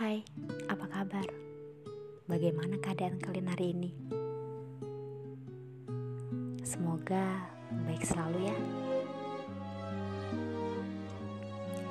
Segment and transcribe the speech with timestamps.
[0.00, 0.24] Hai,
[0.64, 1.28] apa kabar?
[2.24, 3.92] Bagaimana keadaan kalian hari ini?
[6.64, 7.44] Semoga
[7.84, 8.56] baik selalu ya.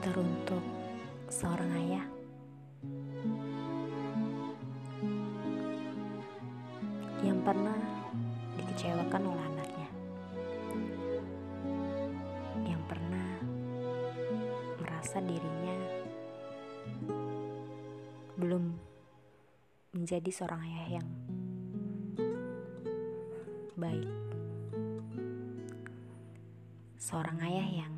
[0.02, 0.66] Teruntuk
[1.30, 2.06] seorang ayah.
[7.22, 7.78] Yang pernah
[8.58, 9.39] dikecewakan oleh
[20.00, 21.08] menjadi seorang ayah yang
[23.76, 24.08] baik.
[26.96, 27.94] Seorang ayah yang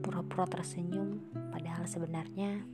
[0.00, 1.20] pura-pura tersenyum
[1.52, 2.64] padahal sebenarnya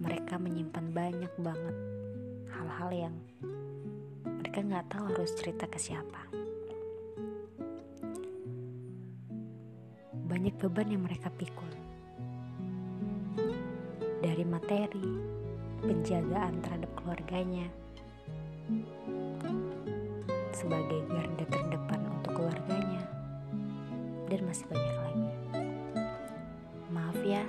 [0.00, 1.76] mereka menyimpan banyak banget
[2.56, 3.14] hal-hal yang
[4.24, 6.24] mereka nggak tahu harus cerita ke siapa.
[10.32, 11.85] Banyak beban yang mereka pikul
[14.36, 15.08] dari materi,
[15.80, 17.72] penjagaan terhadap keluarganya,
[20.52, 23.00] sebagai garda terdepan untuk keluarganya,
[24.28, 25.32] dan masih banyak lagi.
[26.92, 27.48] Maaf ya,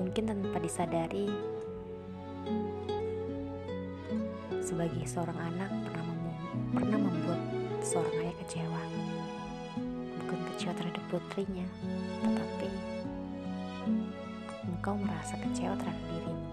[0.00, 1.28] mungkin tanpa disadari,
[4.64, 6.04] sebagai seorang anak pernah
[6.72, 7.40] pernah membuat
[7.84, 8.82] seorang ayah kecewa,
[10.24, 11.68] bukan kecewa terhadap putrinya,
[12.24, 12.79] tetapi
[14.90, 16.46] engkau merasa kecewa terhadap dirimu.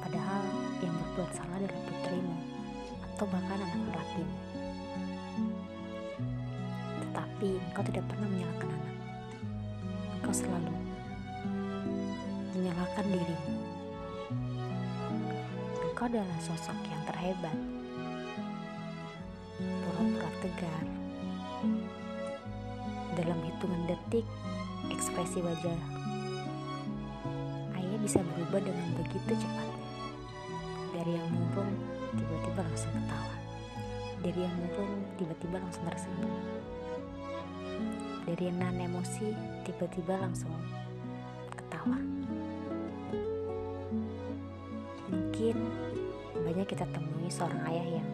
[0.00, 0.44] Padahal
[0.80, 2.36] yang berbuat salah adalah putrimu
[3.12, 4.36] atau bahkan anak lelakimu.
[6.96, 8.96] Tetapi engkau tidak pernah menyalahkan anak.
[10.16, 10.72] Engkau selalu
[12.56, 13.52] menyalahkan dirimu.
[15.92, 17.58] Engkau adalah sosok yang terhebat.
[19.60, 20.82] Pura-pura tegar.
[23.12, 24.24] Dalam hitungan detik,
[24.88, 26.01] ekspresi wajah
[28.02, 29.86] bisa berubah dengan begitu cepatnya.
[30.90, 31.70] Dari yang murung,
[32.18, 33.36] tiba-tiba langsung ketawa.
[34.26, 36.34] Dari yang murung, tiba-tiba langsung tersenyum.
[38.26, 39.26] Dari yang nahan emosi,
[39.62, 40.50] tiba-tiba langsung
[41.54, 41.98] ketawa.
[45.06, 45.56] Mungkin
[46.42, 48.08] banyak kita temui seorang ayah yang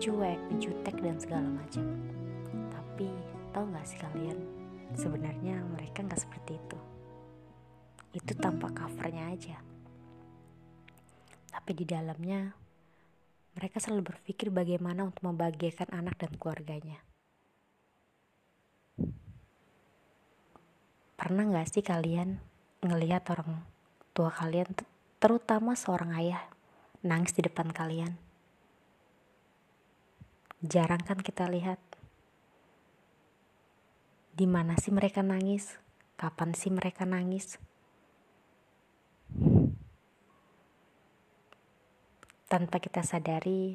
[0.00, 1.84] cuek, jutek, dan segala macam.
[2.72, 3.12] Tapi
[3.52, 4.38] tahu gak sih kalian,
[4.96, 6.78] sebenarnya mereka nggak seperti itu
[8.16, 9.60] itu tanpa covernya aja.
[11.52, 12.56] Tapi di dalamnya,
[13.52, 17.04] mereka selalu berpikir bagaimana untuk membahagiakan anak dan keluarganya.
[21.16, 22.40] Pernah gak sih kalian
[22.80, 23.60] ngelihat orang
[24.16, 24.72] tua kalian,
[25.20, 26.40] terutama seorang ayah,
[27.04, 28.16] nangis di depan kalian?
[30.64, 31.80] Jarang kan kita lihat.
[34.36, 35.76] Di mana sih mereka nangis?
[36.16, 37.60] Kapan sih mereka nangis?
[42.46, 43.74] Tanpa kita sadari,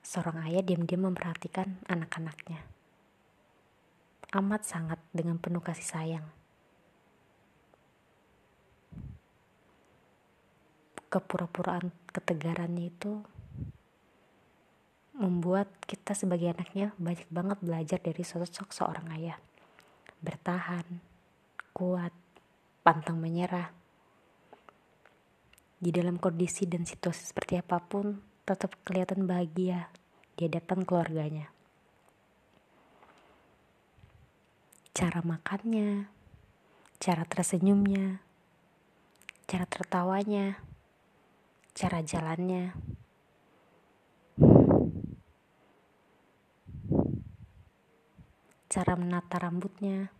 [0.00, 2.64] seorang ayah diam-diam memperhatikan anak-anaknya.
[4.32, 6.26] Amat sangat dengan penuh kasih sayang.
[11.12, 13.20] Kepura-puraan ketegarannya itu
[15.20, 19.36] membuat kita sebagai anaknya banyak banget belajar dari sosok seorang ayah.
[20.24, 21.04] Bertahan,
[21.76, 22.16] kuat,
[22.80, 23.75] pantang menyerah
[25.76, 28.16] di dalam kondisi dan situasi seperti apa pun
[28.48, 29.92] tetap kelihatan bahagia
[30.32, 31.46] di hadapan keluarganya.
[34.96, 36.08] Cara makannya,
[36.96, 38.24] cara tersenyumnya,
[39.44, 40.56] cara tertawanya,
[41.76, 42.72] cara jalannya.
[48.66, 50.12] Cara menata rambutnya,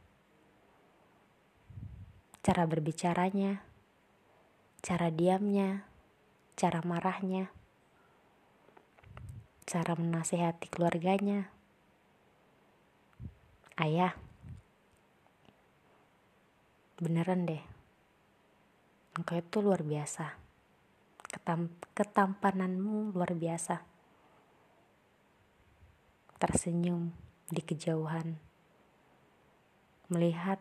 [2.40, 3.75] cara berbicaranya
[4.80, 5.84] cara diamnya,
[6.56, 7.52] cara marahnya,
[9.68, 11.52] cara menasehati keluarganya.
[13.76, 14.16] Ayah,
[16.96, 17.60] beneran deh,
[19.20, 20.40] engkau itu luar biasa.
[21.28, 23.84] Ketam ketampananmu luar biasa.
[26.40, 27.12] Tersenyum
[27.52, 28.40] di kejauhan,
[30.08, 30.56] melihat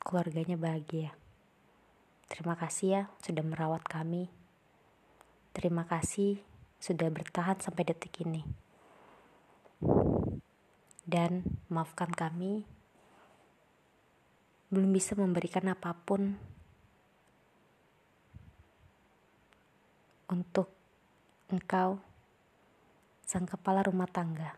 [0.00, 1.19] keluarganya bahagia.
[2.30, 4.30] Terima kasih ya sudah merawat kami.
[5.50, 6.38] Terima kasih
[6.78, 8.46] sudah bertahan sampai detik ini.
[11.02, 12.62] Dan maafkan kami
[14.70, 16.38] belum bisa memberikan apa pun
[20.30, 20.70] untuk
[21.50, 21.98] engkau
[23.26, 24.54] sang kepala rumah tangga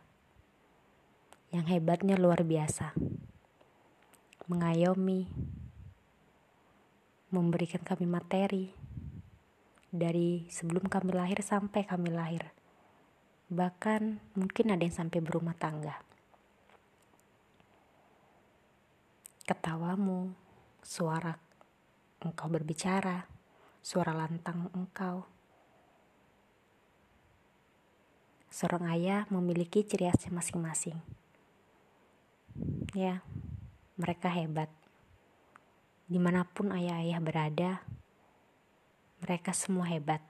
[1.49, 2.93] yang hebatnya luar biasa.
[4.51, 5.31] mengayomi,
[7.33, 8.69] memberikan kami materi
[9.89, 12.53] dari sebelum kami lahir sampai kami lahir.
[13.49, 15.97] Bahkan mungkin ada yang sampai berumah tangga.
[19.49, 20.33] Ketawamu,
[20.85, 21.37] suara
[22.21, 23.29] engkau berbicara,
[23.81, 25.25] suara lantang engkau.
[28.53, 30.97] Seorang ayah memiliki ciri khasnya masing-masing.
[32.93, 33.25] Ya,
[33.97, 34.82] mereka hebat.
[36.07, 37.71] Di mana pun ayah-ayah berada,
[39.23, 40.21] mereka semua hebat.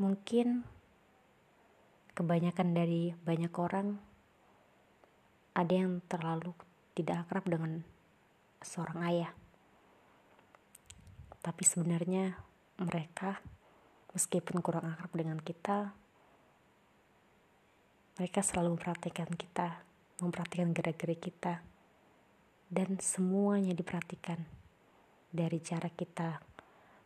[0.00, 0.64] Mungkin
[2.16, 4.00] kebanyakan dari banyak orang
[5.54, 6.56] ada yang terlalu
[6.96, 7.72] tidak akrab dengan
[8.60, 9.32] seorang ayah.
[11.40, 12.36] Tapi sebenarnya
[12.80, 13.40] mereka
[14.12, 15.94] meskipun kurang akrab dengan kita,
[18.20, 19.80] mereka selalu memperhatikan kita,
[20.20, 21.64] memperhatikan gerak-gerik kita,
[22.70, 24.46] dan semuanya diperhatikan
[25.34, 26.38] dari cara kita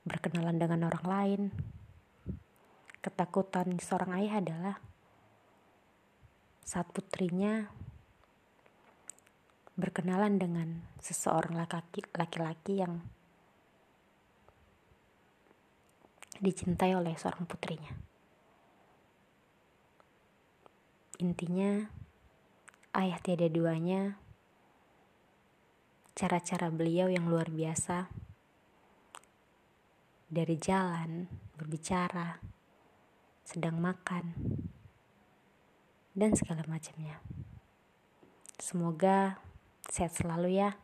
[0.04, 1.42] berkenalan dengan orang lain.
[3.00, 4.76] Ketakutan seorang ayah adalah
[6.64, 7.68] saat putrinya
[9.76, 10.68] berkenalan dengan
[11.00, 11.56] seseorang
[12.12, 13.04] laki-laki yang
[16.40, 17.92] dicintai oleh seorang putrinya.
[21.20, 21.88] Intinya,
[22.96, 24.18] ayah tiada duanya,
[26.14, 28.08] cara-cara beliau yang luar biasa,
[30.30, 31.26] dari jalan,
[31.58, 32.38] berbicara,
[33.46, 34.34] sedang makan,
[36.14, 37.18] dan segala macamnya.
[38.58, 39.42] Semoga
[39.90, 40.80] Sehat selalu ya.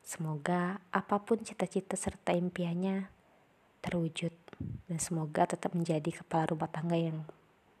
[0.00, 3.10] Semoga apa pun cita-cita serta impiannya
[3.84, 4.32] terwujud
[4.90, 7.26] dan semoga tetap menjadi kepala rumah tangga yang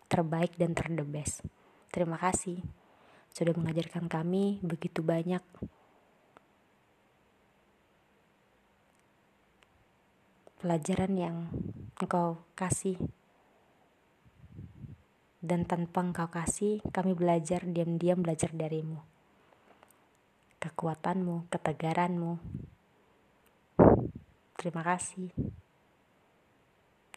[0.06, 1.40] terbaik dan terdebes.
[1.88, 2.60] Terima kasih
[3.32, 5.42] sudah mengajarkan kami begitu banyak
[10.66, 11.36] pelajaran yang
[12.02, 12.98] engkau kasih
[15.38, 18.98] dan tanpa engkau kasih kami belajar diam-diam belajar darimu
[20.66, 22.42] kekuatanmu, ketegaranmu.
[24.58, 25.30] Terima kasih.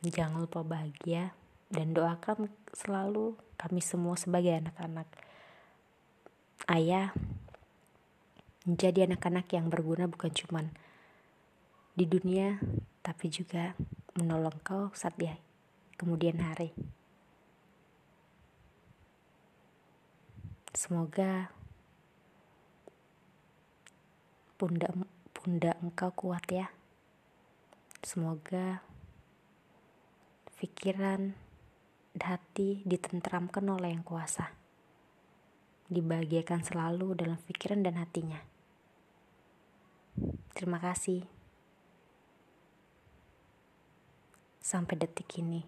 [0.05, 1.33] Jangan lupa bahagia
[1.73, 5.09] dan doakan selalu kami semua sebagai anak-anak
[6.69, 7.11] ayah
[8.63, 10.69] menjadi anak-anak yang berguna bukan cuman
[11.97, 12.61] di dunia
[13.09, 13.73] tapi juga
[14.21, 15.33] menolong kau saat dia
[15.97, 16.77] kemudian hari.
[20.77, 21.50] Semoga
[24.61, 24.94] pundak
[25.33, 26.69] pundak engkau kuat ya.
[28.06, 28.85] Semoga
[30.61, 31.33] pikiran
[32.13, 34.53] hati ditenteramkan oleh yang kuasa.
[35.89, 38.38] Dibahagiakan selalu dalam pikiran dan hatinya.
[40.53, 41.38] Terima kasih.
[44.69, 45.66] Sampai detik ini.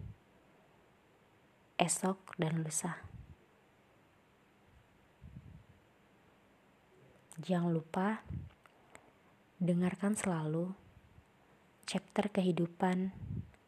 [1.74, 3.02] Esok dan lusa.
[7.42, 8.22] Jangan lupa
[9.62, 10.74] Dengarkan selalu
[11.86, 13.14] chapter kehidupan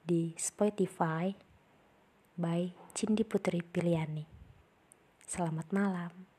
[0.02, 1.30] di Spotify
[2.34, 4.26] by Cindi Putri Piliani.
[5.22, 6.33] Selamat malam.